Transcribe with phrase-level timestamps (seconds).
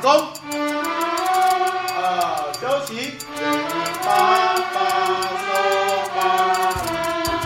[0.00, 0.26] 场中，
[1.94, 3.12] 呃，休息，
[4.02, 4.78] 八八
[5.36, 5.48] 收
[6.16, 6.18] 八，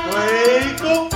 [0.08, 0.12] 回
[0.80, 1.10] 宫。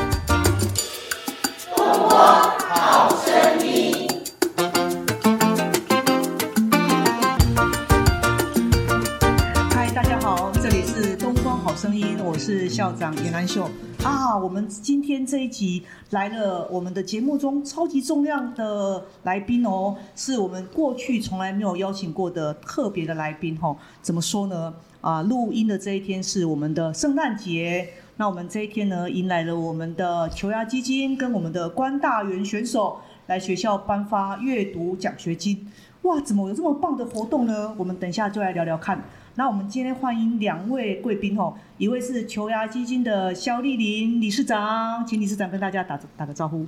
[9.71, 13.71] 嗨，大家好，这里是东方好声音，我是校长严兰秀
[14.04, 14.37] 啊。
[14.37, 23.76] 我们今天这一集来了我们的节目中超级重量的来宾哦，是我们过去从来没有邀请过的特别的来宾、哦。
[24.00, 24.74] 怎么说呢？
[25.00, 27.88] 啊，录音的这一天是我们的圣诞节。
[28.16, 35.70] 那我们这一天呢，迎来了我们的球牙基金跟我们的关大元选手来学校颁发阅读奖学金。
[36.02, 37.74] 哇，怎么有这么棒的活动呢？
[37.78, 39.04] 我们等一下就来聊聊看。
[39.38, 46.66] 那我们今天欢迎两位贵宾哦，一位是球牙基金的肖丽玲理事长，请理事长跟大家打打个招呼。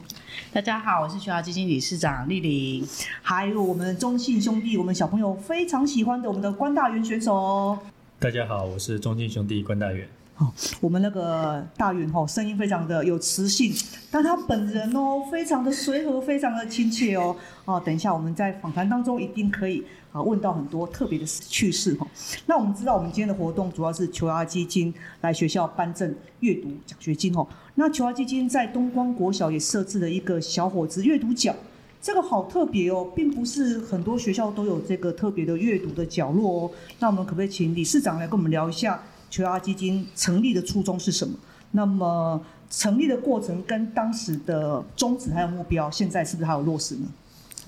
[0.52, 2.86] 大家好，我是球牙基金理事长丽玲。
[3.22, 7.76] 还有我们中信兄弟，我们小朋友非常喜欢的我们的关大元选手哦。
[8.20, 10.06] 大家好，我是中信兄弟关大元。
[10.40, 13.74] 哦，我们那个大元哦，声音非常的有磁性，
[14.10, 17.36] 但他本人哦，非常的随和，非常的亲切哦。
[17.66, 22.08] 哦，等一下我们在访谈当中一定可以啊问到很多特别的趣事哈、哦。
[22.46, 27.46] 那我们知道，我们今天的活动主要是球牙基金来学校颁证阅读奖学金哦。
[27.74, 31.54] 那球牙基金在东光国小也设置了一个小伙子阅读角。
[32.00, 36.70] 这个好特别哦，并不是很多学校都有这个特别的阅读的角落哦。
[36.98, 38.98] 那我们可不可以请理事长来跟我们聊一下？
[39.30, 41.38] 球牙基金成立的初衷是什么？
[41.70, 47.06] 那么成立的过程跟当时的宗旨还有目标，现在是不是还有落实呢？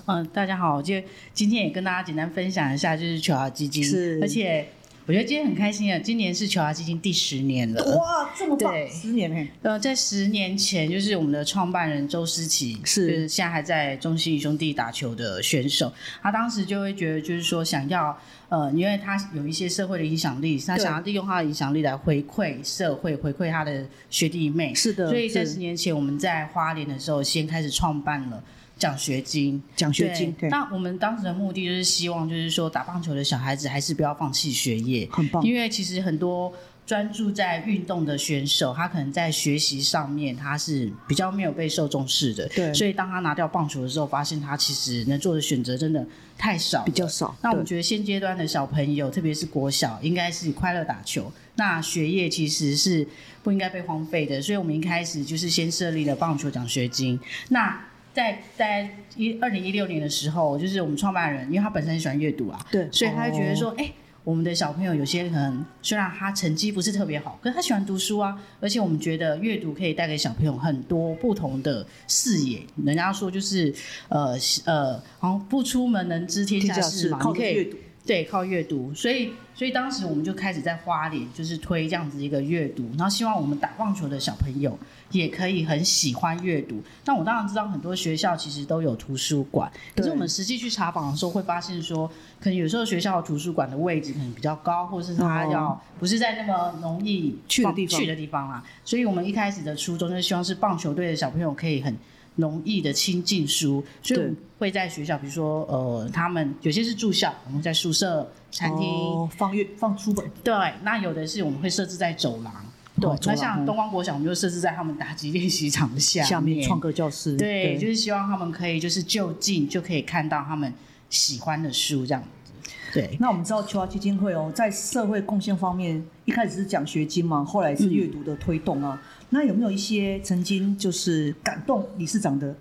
[0.05, 0.95] 嗯，大家好，就
[1.33, 4.67] 今天也跟大家简单分享一下，就是求雅基金，是而且
[5.05, 7.83] 我觉得今天很开心啊，今年是球牙基金第十年了。
[7.97, 8.73] 哇，这么棒！
[8.89, 18.17] 十年嘿，呃，在十年前，就是我们的创办人周思琪，是就是现在还在中信兄弟打球的选手，他当时就会觉得，就是说想要。
[18.49, 24.71] 呃，因为他有一些社会的影响力，他想要利用他的影响力来回馈社会，回馈他的学弟妹。
[24.75, 28.43] 是的，所以在十年前，我们在花莲的时候，先开始创办了
[28.83, 29.63] 奖学金。
[29.75, 35.41] 奖学金，对，那我们当时的目的就是希望，就是说打棒球的小孩子还是不要放弃学业，很棒。
[35.43, 36.53] 因为其实很多
[36.85, 42.45] 专注在运动的选手，他可能在学习上面他是比较没有被受重视的。
[42.49, 46.05] 对所以当他拿掉棒球的时候，发现他其实能做的选择真的
[46.37, 47.33] 太少，比较少。
[47.41, 51.31] 那我们觉得现阶段的小朋友，特别是国小，应该是快乐打球。
[51.55, 53.07] 那学业其实是
[53.43, 57.17] 不应该被荒废的，所以我们一开始就是先设立了棒球奖学金。
[57.49, 57.79] 那
[58.13, 63.91] 在在一二零一六年的时候，就是我们创办人，因为他本身很喜欢阅读啊，对，所以他就觉得说，哦哎、
[64.23, 72.61] 我们的小朋友有些可能虽然他成绩不是特别好，可是他喜欢读书啊，而且我们觉得阅读可以带给小朋友很多不同的视野。
[72.85, 73.73] 人家说就是
[74.09, 84.77] 呃呃，好像不出门能知天下事嘛，靠你可以阅读，对，靠阅读，所以所以当时我们就开始在花莲就是推这样子一个阅读，然后希望我们打棒球的小朋友
[85.11, 86.83] 也可以很喜欢阅读。
[87.05, 92.05] 那我当然知道很多学校其实都有图书馆，可是我们实际去查访的时候会发现说，
[92.41, 98.61] 可能有时候学校的图书馆的位置可能比较高，或者是它哦要不是在那么容易去的地方去的地方啦。
[98.83, 101.95] 所以我们一开始的初衷就是希望是棒球队的小朋友可以很。
[102.35, 112.53] 容易的亲近书，所以我们会在学校，比如说，呃，他们有些是住校，我们在宿舍、餐厅，哦放阅放书本，对，那有的是我们会设置在走廊，
[112.99, 113.65] 对，哦那像嗯。
[113.65, 120.73] 东光国小，我们就设置在他们打击练习场的下下面创客教室，对，就是希望他们可以就是就近就可以看到他们
[121.09, 122.51] 喜欢的书这样子，
[122.93, 123.15] 对。
[123.19, 128.99] 那我们知道秋华基金会哦，在社会贡献方面，一开始是奖学金嘛，后来是阅读的推动啊。
[129.33, 132.55] 那有没有一些曾经就是感动理事长的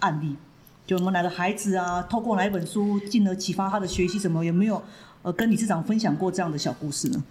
[0.00, 0.34] 案例？
[0.86, 4.42] 就我们哪个孩子啊，透过哪一本书，进而启发他的学习什么？
[4.42, 4.82] 有没有
[5.20, 7.22] 呃跟理事长分享过这样的小故事呢？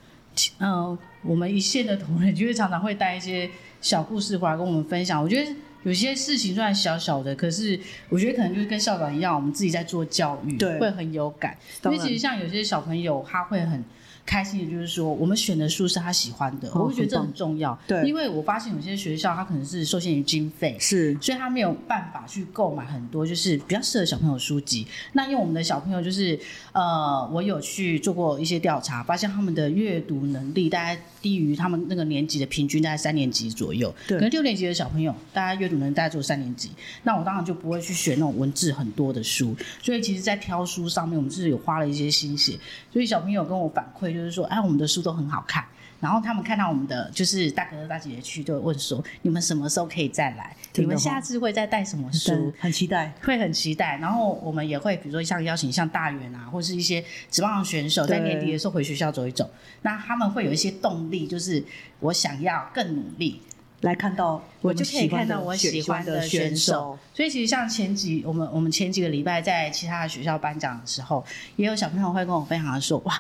[0.60, 3.50] 嗯、我们一线的同仁就会常常会带一些
[3.82, 5.20] 小故事回来跟我们分享。
[5.20, 5.52] 我觉得
[5.82, 7.80] 有些事情虽然小小的，可是
[8.10, 11.58] 我觉得可能就是跟校长一样，我们自己在做教育，对会很有感。
[11.86, 13.84] 因为其实像有些小朋友，他会很
[14.28, 17.76] 开心的，就是说我们选的书是他喜欢的，哦我会觉得这很重要。
[17.88, 24.86] 对因为我发现有些学校他可能是受限于经费，是所以他没有办法去购买很多就是比较适合小朋友的书籍。
[25.14, 26.38] 那因为我们的小朋友就是
[26.74, 33.94] 呃，我有去做过一些调查，发现他们的阅读能力大概低于他们那个年级的平均，大概三年级左右。
[34.08, 36.72] 对可能六年级的小朋友，大家阅读能力大概只有三年级，
[37.04, 39.56] 那我当然就不会去选那种文字很多的书。
[39.82, 42.58] 所以其实，在挑书上面，我们是有花了一些心血。
[42.92, 45.64] 所以小朋友跟我反馈就是说，哎，我们的书都很好看。
[46.00, 50.56] 然后他们看到我们的就是大哥哥大姐姐去，就会问说：你们什么时候可以再来？
[50.76, 52.54] 你们哦下次会再带什么书？
[52.60, 53.12] 很期待。
[53.24, 59.50] 会很期待，然后我们也会比如说像邀请像大元啊，或是一些职棒选手，在年底的时候回学校走一走，
[59.82, 61.64] 那他们会有一些动力，就是
[62.00, 63.42] 我想要更努力，
[63.82, 66.96] 来看到我就可以看到我喜欢的选手。
[67.12, 71.26] 所以其实像前几我们我们前几个礼拜在其他的学校颁奖的时候，
[71.56, 73.20] 也有小朋友会跟我分享说，哇，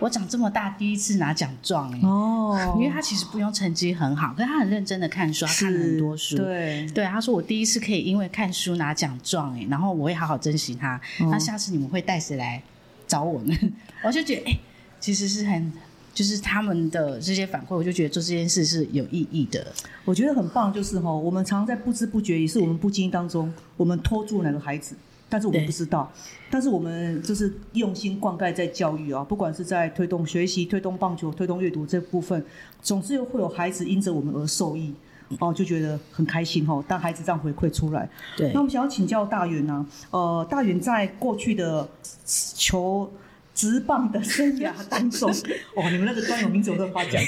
[0.00, 10.96] 我长这么大第一次拿奖状哎、哦，因为他其实不用成绩很好，可是他很认真的看书，他看了很多书，对，对，他说我第一次可以因为看书拿奖状哎，然后我会好好珍惜他。
[11.20, 12.62] 哦那下次你们会带谁来
[13.06, 13.54] 找我呢？
[14.02, 14.58] 我就觉得哎、
[14.98, 15.72] 其实是很，
[16.14, 19.66] 就是他们的这些反馈，我就觉得做这件事是有意义的。
[20.06, 24.96] 我觉得很棒，就是哈，我们常常在不知不觉，也是我们不经意当中，我们拖住哪个孩子，
[25.30, 26.12] 但是我们不知道，
[26.50, 32.44] 但是我们就是用心灌溉在教育啊，不管是在推动学习、推动棒球、推动阅读这部分，
[32.82, 34.92] 总是又会有孩子因着我们而受益。
[35.38, 36.84] 哦，就觉得很开心哦。
[36.88, 41.88] 当孩子这样回馈出来，对那我们想要请教大元呢、呃，大元在过去的
[42.26, 43.08] 球
[43.54, 45.30] 职棒的生涯当中，
[45.76, 47.22] 哦，你们那个专有名词我都无法讲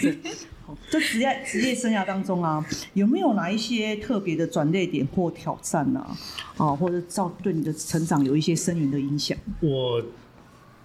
[0.62, 0.67] 这。
[0.67, 2.64] 好这职业职业生涯当中啊，
[2.94, 6.17] 有没有哪一些特别的转捩点或挑战啊？
[6.56, 9.37] 啊，或者造对你的成长有一些深远的影响？
[9.61, 10.03] 我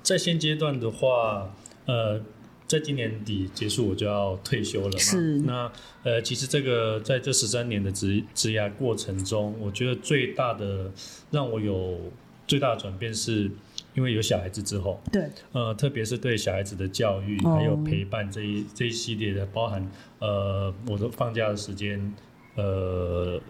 [0.01, 1.53] 在现阶段的话，
[1.85, 2.21] 呃，
[2.67, 4.97] 在今年底结束我就要退休了嘛。
[4.97, 5.71] 是那
[6.03, 10.91] 呃，其实这个在这十三年的职职涯过程中，我觉得最大的
[11.31, 11.99] 让我有
[12.47, 13.51] 最大的转变是。
[13.97, 19.85] 因为有小孩子之后，对，呃，特别是对小孩子的教育哦还有陪伴这一这一系列的，包含
[20.19, 22.13] 呃，我的放假的时间，
[22.53, 23.41] 呃，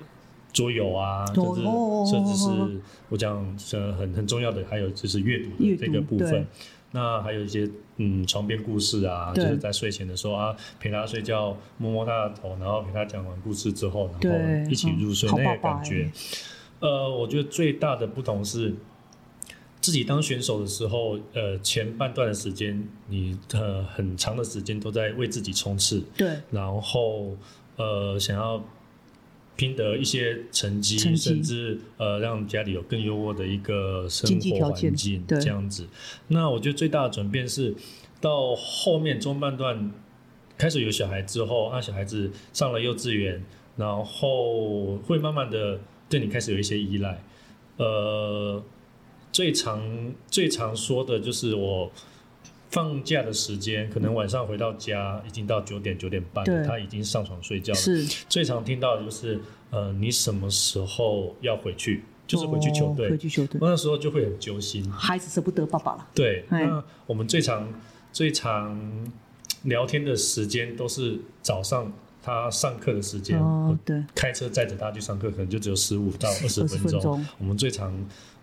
[0.54, 3.36] 桌游啊，甚至哦甚至是我讲
[3.74, 6.48] 呃很很重要的，还有就是阅读的这个部分。
[6.92, 16.12] 那还有一些嗯床边故事啊，就是在睡前的时候啊，陪他睡觉，摸摸他的头，然后陪他讲完故事之后，然对后一起入睡嗯那个感觉欸。
[16.80, 18.74] 呃，我觉得最大的不同是，
[19.88, 27.38] 自己当选手的时候，呃，前半段的时间，你呃很长的时间都在为自己冲刺，对，然后
[27.78, 28.62] 呃想要
[29.56, 31.30] 拼得一些成绩，成绩。
[31.30, 35.40] 甚至呃让家里有更优渥的一个生活环境，对。
[35.40, 35.88] 这样子。
[36.28, 37.74] 那我觉得最大的转变是
[38.20, 39.90] 到后面中半段
[40.58, 43.42] 开始有小孩之后，那小孩子上了幼稚园，
[43.78, 45.80] 然后会慢慢的
[46.10, 47.24] 对你开始有一些依赖。
[47.78, 48.62] 呃，
[49.38, 49.80] 最常
[50.28, 51.92] 最常说的就是我
[52.72, 57.80] 放假的时间，可能晚上回到家已经到九点九点半了，他已经上床睡觉了。
[57.80, 59.40] 是最常听到的就是
[59.70, 62.04] 呃，你什么时候要回去？
[62.26, 63.06] 就是回去球队。
[63.06, 64.92] 哦回去球队，我那时候就会很揪心。
[64.92, 66.08] 孩子舍不得爸爸了。
[66.16, 67.72] 对，哎那我们最常
[68.12, 68.76] 最常
[69.66, 71.94] 聊天的时间都是早上
[72.24, 76.92] 他上课的时间，哦对，开车载着他去上课，可能就只有十五到二十20分钟。
[76.92, 77.94] 分钟我们最常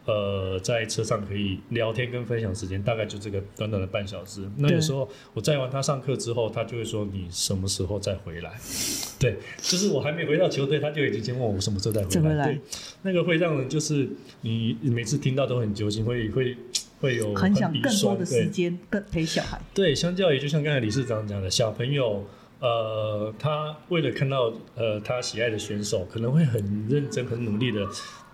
[0.06, 4.49] 呃在车上可以聊天跟分享时间，大概就这个短短的半小时。
[4.56, 8.53] 那有时候我载完他上课之后，他就会说：“你什么时候再回来？”
[9.19, 12.47] 对，就是我还没回到球队，他就已经先问我什么时候再回来。
[12.47, 12.61] 对，
[13.03, 14.09] 那个会让人就是
[14.43, 16.56] 你你每次听到都很揪心，会会
[17.01, 19.59] 会有很想更多的时间跟陪小孩。
[19.73, 22.27] 对，相较于就像刚才理事长讲的，小朋友，
[22.61, 27.87] 呃，他为了看到呃他喜爱的选手，可能会很认真、很努力的，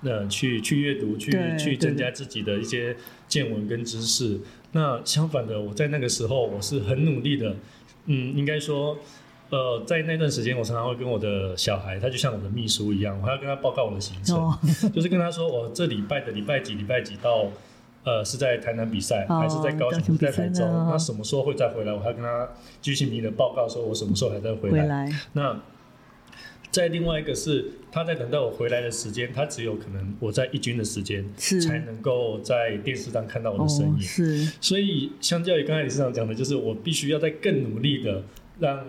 [0.02, 2.96] 呃，去去阅读，去去增加自己的一些
[3.29, 4.39] 见闻跟知识。
[4.72, 7.56] 那相反的，我在那个时候，我是很努力的，
[8.06, 8.96] 嗯，应该说。
[9.53, 14.56] 呃，在那段时间，我常常会跟我的小孩，他就像我的秘书一样，我还要跟他报告我的行程，哦，
[14.94, 17.48] 就是跟他说，我这礼拜的礼拜几、礼拜几到，
[18.05, 20.65] 呃，是在台南比赛，哦还是在高雄，是在台中？
[20.89, 21.93] 那什么时候会再回来？
[21.93, 22.48] 我还要跟他
[22.81, 24.82] 居心迷的报告说，我什么时候还在回来？
[24.82, 25.60] 回来那
[26.70, 34.00] 再另外一个是，他在等到我回来的时间，他只有可能我在一军的时间，是才能够在电视上看到我的哦身影。
[34.00, 38.22] 是所以，相较于刚才理事长讲的，就是我必须要在更努力的
[38.60, 38.86] 让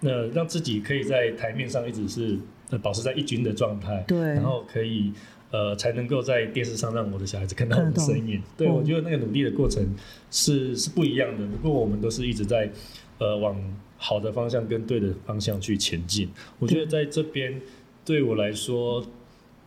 [0.00, 2.38] 呃让自己可以在台面上一直是
[2.68, 5.10] 呃保持在一军的状态，对然后可以
[5.50, 8.42] 呃才能够在电视上让我的小孩子看到我的身影。
[8.56, 9.82] 对，哦我觉得那个努力的过程
[10.30, 11.46] 是是不一样的。
[11.46, 12.70] 不过我们都是一直在
[13.18, 13.56] 呃往
[14.06, 16.28] 好的方向跟对的方向去前进。
[16.58, 17.60] 我觉得在这边
[18.04, 19.04] 对我来说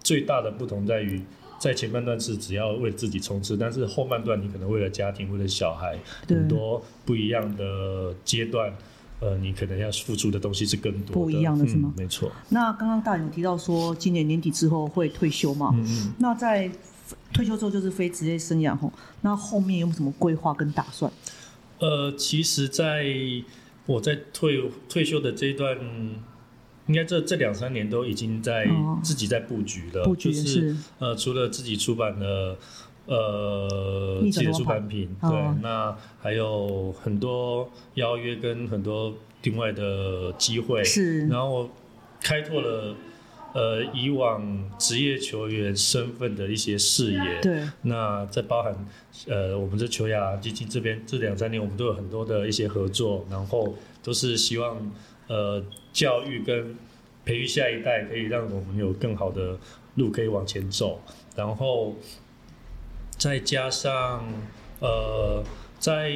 [0.03, 1.21] 最大的不同在于。
[1.59, 8.71] 在前半段是只要为自己冲刺，但是后半段你可能为了家庭、为了小孩，很多不一样的阶段，
[9.19, 15.71] 呃，你可能要付出的东西是更多的，不一样的是吗嗯、没错，那刚刚大勇提到说，今年年底之后会退休嘛？
[15.73, 16.13] 嗯嗯。
[16.19, 16.69] 那在
[17.33, 21.11] 退休之后就是非职业生涯吼，那后面有没有什么规划跟打算？
[21.79, 23.03] 呃，其实在，
[23.87, 25.75] 我在退退休的这一段，
[26.85, 28.99] 应该这这两三年都已经在哦。
[29.01, 30.75] 自己在布局了，布局就是。
[30.99, 32.55] 呃，除了自己出版的
[33.05, 35.29] 呃自己的出版品，哦。
[35.29, 41.27] 对，那还有很多邀约跟很多另外的机会，是。
[41.27, 41.69] 然后
[42.21, 42.95] 开拓了
[43.53, 48.75] 呃以往职业球员身份的一些视野，对，那在包含
[49.27, 54.91] 呃，我们这球雅基金这边这两三年，我们都有很多的一些合作，然后都是希望
[55.27, 56.75] 呃教育跟
[57.25, 59.57] 培育下一代，可以让我们有更好的
[59.95, 61.01] 路可以往前走，
[61.35, 61.95] 然后
[63.17, 64.23] 再加上
[64.79, 65.43] 呃，
[65.79, 66.13] 在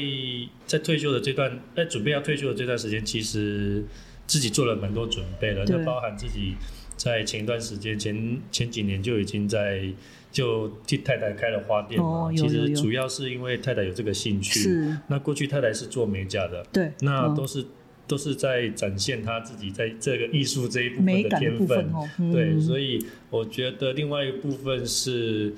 [0.67, 3.83] 在退休的这段，在准备要退休的这段时间，其实
[4.27, 5.77] 自己做了蛮多准备了，对。
[5.77, 6.55] 那包含自己
[7.03, 9.83] 在前一段时间前前几年就已经在
[10.31, 14.59] 就替太太开了花店嘛，其实主要是因为太太有这个兴趣。
[14.59, 16.93] 是，那过去太太是做美甲的，对，嗯。
[17.01, 17.65] 那都是、
[18.07, 21.67] 都是在展现她自己在这个艺术这一部分的天分。
[21.67, 21.91] 分。
[21.91, 22.31] 哦，嗯。
[22.31, 25.53] 对，所以我觉得另外一个部分是，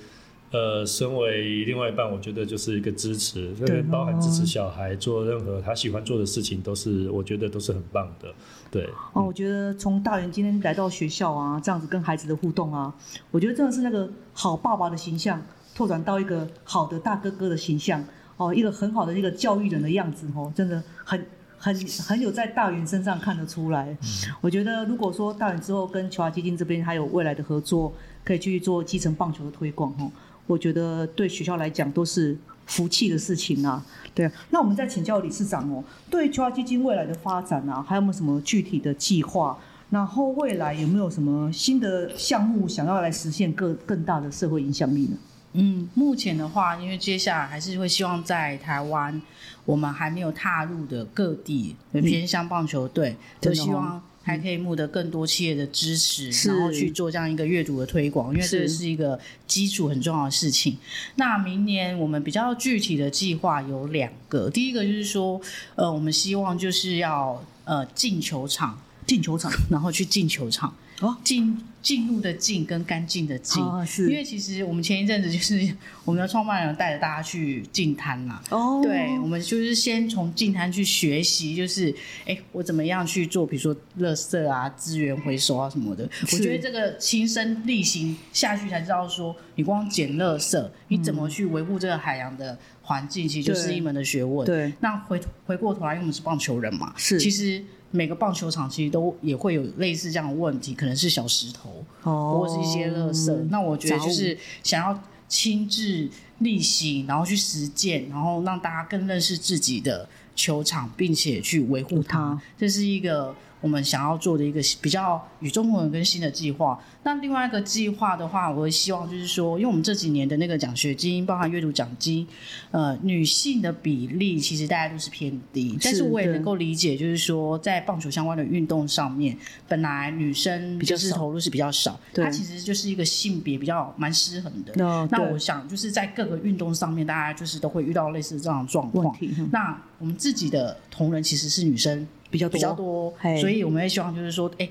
[0.53, 3.51] 呃，身为另外一半，我觉得就是一个支持，
[3.91, 8.31] 包含支持哦小孩做任何他喜欢做的事情，都是我觉得都是很棒的。
[8.69, 12.93] 对，哦，我觉得从大人今天来到学校啊，这样子跟孩子的互动啊，
[13.31, 15.43] 我觉得真的是那个好爸爸的形象
[15.73, 18.05] 拓展到一个好的大哥哥的形象
[18.37, 21.25] 哦，一个很好的一个教育人的样子哦，真的很
[21.57, 21.75] 很
[22.07, 23.97] 很有在大元身上看得出来。
[24.39, 27.91] 我觉得如果说大元之后跟球华基金这边还有未来的合作，
[28.23, 30.11] 可以继续做基层棒球的推广哦，
[30.47, 33.85] 我觉得对学校来讲都是福气的事情啊。
[34.13, 39.57] 对啊，那我们再请教理事长哦，对球华基金未来的发展啊，还有没有什么具体的计划？
[39.89, 45.17] 然后未来有没有什么新的项目想要来实现更更大的社会影响力呢？
[45.53, 49.21] 嗯，目前的话，因为接下来还是会希望在台湾，
[49.65, 60.77] 我们还没有踏入的各地偏向棒球队，就希望还可以募得更多企业的支持，然后去做这样一个阅读的推广，因为这个是是一个基础很重要的事情。
[61.15, 65.39] 那明年我们比较具体的计划有两个，第一个就是说，
[65.75, 70.73] 呃，我们希望就是要呃进球场，进球场然后去进球场。
[71.01, 71.17] 哦？
[71.23, 73.61] 进进入的进跟干净的净，
[74.07, 78.41] 因为其实我们前一阵子就是 我们的创办人带着大家去净滩嘛。
[78.49, 81.93] 哦，对，我们就是先从净滩去学习，就是
[82.25, 86.09] 哎，我怎么样去做，比如说垃圾啊、资源回收啊什么的。
[86.21, 94.45] 我是觉得这个亲身力行下去才知道说，你光捡垃圾，你怎么去维护这个海洋的环境，其实就是一门的学问。
[94.45, 94.71] 对。
[94.79, 97.19] 那回回过头来，因为我们是棒球人嘛，是。
[97.19, 97.61] 其实
[97.95, 103.31] 每个棒球场其实都也会有类似这样的问题，可能是小石头，哦或者是一些垃圾。
[103.51, 106.09] 那我觉得就是想要亲自
[106.39, 112.41] 力行，然后去实践，然后让大家更认识自己的球场，并且去维护它它。
[112.57, 116.77] 这是一个我们想要做的一个比较与众不同跟新的计划。
[117.03, 122.27] 那另外一个计划的话，我会希望就是说，因为我们这几年的那个奖学金，包含阅读奖金，
[122.71, 134.73] 呃，女性的比例其实大家都是偏低，但是我也能够理解，就是说在棒球相关的运动上面，本来女生比较少就是投入是比较少，对它其实就是一个性别比较蛮失衡的。
[134.75, 139.15] 那那我想就是在各个运动上面，大家就是都会遇到类似这样的状况。
[139.51, 144.69] 那我们自己的同仁其实是女生比较多比较多，所以我们也希望就是说，哎，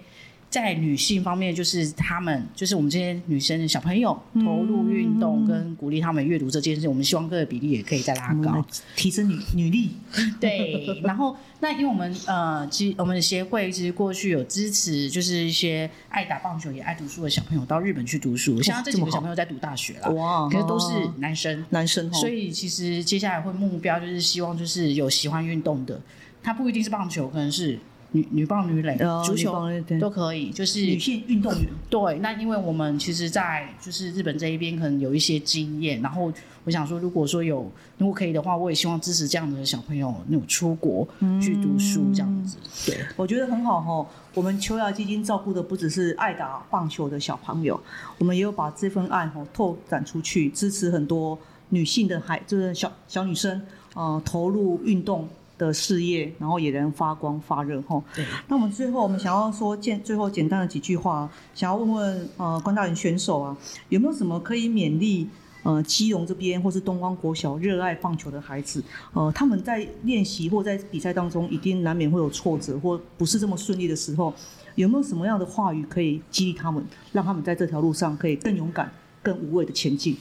[0.52, 8.62] 在女性方面，就是她们，就是我们这些女生的小朋友投入运动跟鼓励他们阅读这件事，我们希望各个比例也可以再拉高。
[8.94, 9.92] 提升女女力，
[10.38, 20.49] 对，然后那因为我们呃，其实我们的协会其实过去有支持，就是一些爱打棒球也爱读书的小朋友到日本去读书，像这几个小朋友在读大学啦，哇。
[20.50, 25.99] 可是都是男生，男生哦，所以其实接下来会目标就是希望就是有喜欢运动的，
[26.42, 27.78] 他不一定是棒球，可能是
[28.12, 36.33] 女女棒、女垒、呃足球棒都可以，就是女性运动员对，那因为我们其实，在就是日本这一边可能有一些经验，然后
[36.64, 41.07] 我想说，如果说有如果可以的话，我也希望支持这样的小朋友那种出国
[41.40, 42.57] 去读书这样子。
[42.87, 44.07] 对，我觉得很好哈。
[44.35, 47.78] 我们秋雅基金照顾的不只是爱打棒球的小朋友，
[48.19, 51.38] 我们也有把这份爱哈拓展出去，支持很多
[51.69, 53.61] 女性的孩，就是小小女生，
[53.95, 55.28] 呃，投入运动
[55.66, 58.02] 的事业，然后也能发光发热哈。
[58.14, 63.57] 对，那我们最后我们想要说简最后简单的几句话，想要问问呃关大人选手啊，
[63.88, 65.28] 有没有什么可以勉励
[65.62, 68.83] 呃基隆这边或是东方国小热爱棒球的孩子？
[69.12, 74.35] 呃，他们在练习或在比赛当中，一定难免会有挫折或不是这么顺利的时候，
[74.75, 78.90] 有没有什么样的话语可以激励他们，让他们在这条路上可以更勇敢、
[79.23, 80.16] 更无畏的前进？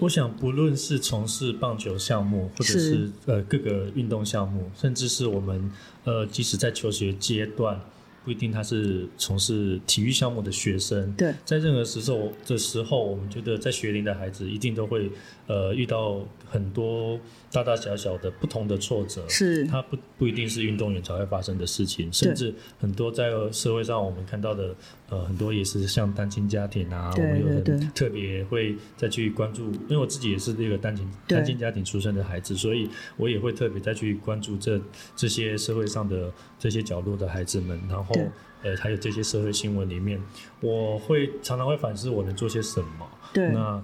[0.00, 2.80] 我想，不论是从事棒球项目，或者是。
[2.80, 5.70] 是呃各个运动项目，甚至是我们
[6.04, 7.78] 呃即使在求学阶段，
[8.24, 15.10] 不一定他是从事体育项目的学生，对，在任何时候的时候，我们觉得在学龄的孩子一定都会
[15.46, 17.18] 呃遇到很多
[17.50, 19.64] 大大小小的不同的挫折，是。
[19.66, 24.74] 他不不一定是运动员才会发生的事情，甚至很多在社会上我们看到的，
[25.08, 34.80] 呃，很多也是像单亲家庭啊，我们有很特别会再去关注，因为我自己也是这个单亲单亲家庭出生的孩子，所以我也会特别再去关注这
[35.16, 38.26] 这些社会上的这些角落的孩子们，然后对
[38.62, 40.20] 呃，还有这些社会新闻里面，
[40.60, 43.08] 我会常常会反思我能做些什么。
[43.32, 43.82] 对，那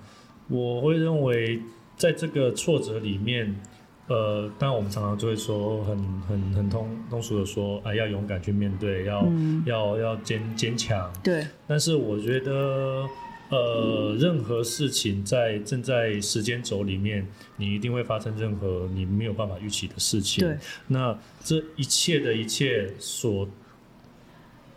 [0.49, 1.61] 我会认为，
[1.97, 3.59] 在这个挫折里面，
[4.07, 5.97] 呃，当然我们常常就会说很
[6.29, 11.11] 很很通通俗的说，啊，要勇敢去面对，要、嗯要要坚坚强。
[11.25, 13.09] 对，但是我觉得，
[13.49, 20.47] 呃，任何事情在正在时间轴里面，你一定会发生任何你没有办法预期的事情。
[20.47, 23.49] 对，那这一切的一切所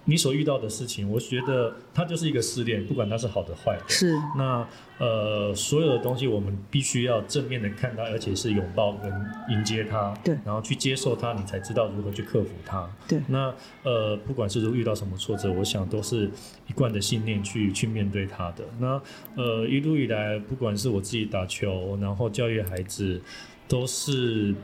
[0.10, 3.84] 你所遇到的事情，我觉得它就是一个试炼，不管它是好的坏的。
[3.88, 9.14] 是，那呃，所有的东西我们必须要正面的看待，而且是拥抱跟
[9.50, 12.90] 迎接它，对然后去接受它，你才知道如何去克服它。
[13.08, 16.28] 对那呃，不管是遇到什么挫折，我想都是
[16.68, 18.64] 一贯的信念去去面对它的。
[18.80, 19.00] 那
[19.36, 23.22] 呃，一路以来，不管是我自己打球，然后教育孩子，
[23.68, 24.56] 都是。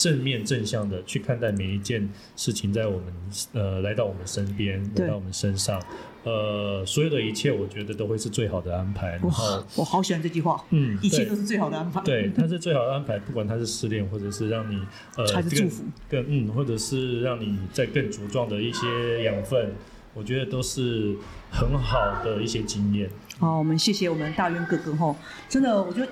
[0.00, 3.12] 正面正向的去看待每一件事情，在我们
[3.52, 5.78] 呃来到我们身边，来到我们身上，
[6.24, 9.10] 呃，所有的一切，我觉得都会是最好的安排。
[9.22, 12.00] 然后哇，，我好喜欢这句话，嗯，一切都是最好的安排。
[12.00, 14.80] 对，它是最好的安排， 不管它是失恋，或者是让你
[15.18, 19.70] 呃更还是祝福更嗯，或者是让你在更茁壮的一些养分，
[20.14, 21.14] 我觉得都是
[21.50, 23.10] 很好的一些经验。
[23.38, 25.14] 好，我们谢谢我们大渊哥哥吼，
[25.46, 26.08] 真的，我觉得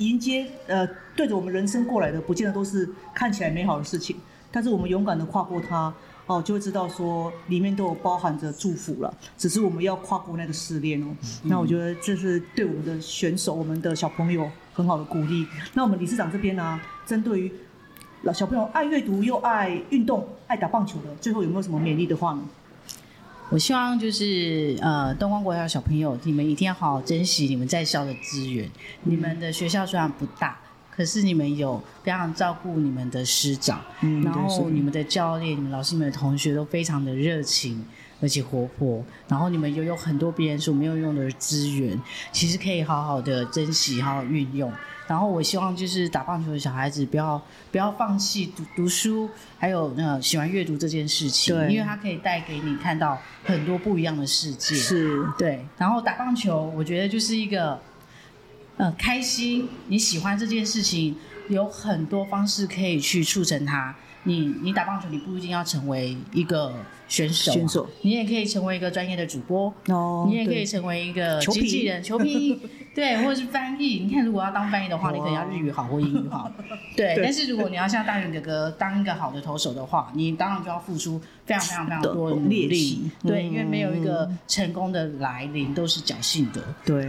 [0.00, 4.16] 迎接呃对着我们人生过来的，不见得都是看起来美好的事情，
[4.50, 5.92] 但是我们勇敢的跨过它，
[6.26, 11.06] 哦，就会知道说里面都有包含着祝福了，只是我们要跨过那个试炼哦。
[11.42, 15.46] 那我觉得这是对我们的选手、我们的小朋友很好的鼓励。
[15.74, 17.52] 那我们理事长这边呢、针对于
[18.22, 22.42] 老小朋友爱阅读又爱运动、爱打棒球的，最后有没有什么勉励的话呢？
[23.50, 28.70] 我希望就是呃，东光国小小朋友，你们一定要好好珍惜你们在校的资源。
[29.02, 30.56] 你们的学校虽然不大，
[30.90, 37.84] 可是你们有非常照顾你们的师长，嗯然后你们的教练、你们老师、你们的同学都非常的热情。
[38.22, 41.98] 而且活泼，然后你们又有很多别人所没有用的资源，
[42.30, 44.70] 其实可以好好的珍惜，好好运用。
[45.10, 47.42] 然后我希望就是打棒球的小孩子不要
[47.72, 54.72] 不要放弃读读书，还有那喜欢阅读这件事情，对因为它可以带给你看到很多不一样的世界。
[54.72, 57.80] 是对，然后打棒球，我觉得就是一个，
[58.76, 61.16] 呃，开心，你喜欢这件事情，
[61.48, 63.92] 有很多方式可以去促成它。
[64.24, 66.72] 你你打棒球，你不一定要成为一个
[67.08, 72.60] 选手啊、选手你也可以成为一个专业的主播，哦你也可以成为一个经纪人、球评，
[72.94, 74.00] 对，或者是翻译。
[74.00, 76.50] 你看，如果要当翻译的话，你可能要日语好或英语好，
[76.94, 77.18] 对。
[77.22, 87.08] 但是如果你要像大元哥哥当一个好的投手的话，你当然就要付出非常非常非常多的努力，对，嗯因为没有一个成功的来临都是侥幸的，对。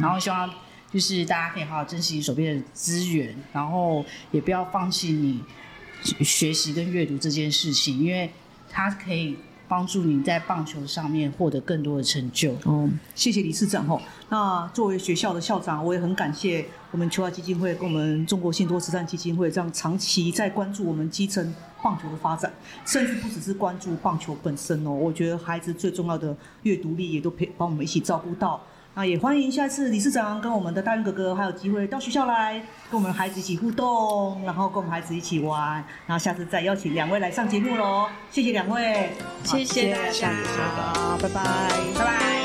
[0.00, 0.48] 然后希望
[0.92, 5.40] 就是大家可以好好珍惜手边的资源，然后也不要放弃你
[6.02, 8.30] 学习跟阅读这件事情，因为
[8.68, 9.36] 它可以
[9.68, 12.52] 帮助你在棒球上面获得更多的成就。
[12.64, 14.00] 哦，谢谢理事长哦。
[14.28, 22.52] 那作为学校的校长，我也很感谢我们球爱基金会跟我们中国信托慈善基金会这样长期在关注我们基层棒球的发展，
[22.84, 24.90] 甚至不只是关注棒球本身哦。
[24.90, 28.60] 我觉得孩子最重要的阅读力也都陪帮我们一起照顾到。
[28.94, 38.08] 那也欢迎下次理事长跟我们的大运哥哥还有机会到学校来跟我们孩子一起互动，然后跟我们孩子一起玩，然后下次再邀请两位来上节目喽。
[38.30, 39.10] 谢谢两位，
[39.44, 40.32] 谢谢大家
[40.94, 41.42] 好拜拜。
[41.96, 42.39] 拜拜。